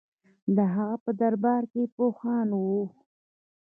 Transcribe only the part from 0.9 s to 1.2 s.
په